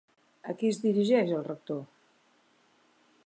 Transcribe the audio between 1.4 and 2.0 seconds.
rector?